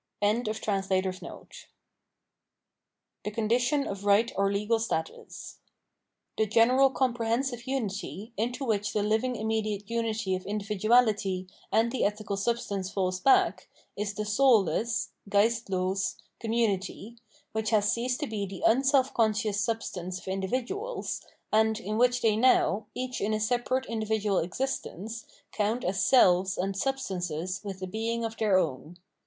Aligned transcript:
]478 0.21 1.21
The 3.23 3.29
Condition 3.29 3.85
of 3.85 4.07
Eight 4.07 4.31
or 4.35 4.51
Legal 4.51 4.79
Status 4.79 5.59
The 6.39 6.47
general 6.47 6.89
comprehensive 6.89 7.67
unity, 7.67 8.33
into 8.35 8.65
which 8.65 8.93
the 8.93 9.03
living 9.03 9.35
immediate 9.35 9.87
unity 9.87 10.35
of 10.35 10.47
individuality 10.47 11.45
and 11.71 11.91
the 11.91 12.03
ethical 12.03 12.35
substance 12.35 12.89
falls 12.91 13.19
back, 13.19 13.69
is 13.95 14.15
the 14.15 14.25
soulless 14.25 15.11
{geistlos) 15.29 16.15
community, 16.39 17.17
which 17.51 17.69
has 17.69 17.93
ceased 17.93 18.19
to 18.21 18.25
be 18.27 18.47
the 18.47 18.63
un 18.63 18.81
selfconscious 18.81 19.13
^ 19.13 19.53
substance 19.53 20.17
of 20.19 20.27
individuals, 20.27 21.21
and 21.53 21.79
in 21.79 21.95
which 21.99 22.23
they 22.23 22.35
now, 22.35 22.87
each 22.95 23.21
in 23.21 23.33
his 23.33 23.47
separate 23.47 23.85
individual 23.85 24.39
existence, 24.39 25.25
count 25.51 25.83
as 25.83 26.03
selves 26.03 26.57
and 26.57 26.75
substances 26.75 27.61
with 27.63 27.83
a 27.83 27.87
being 27.87 28.25
of 28.25 28.35
their 28.37 28.57
own. 28.57 28.97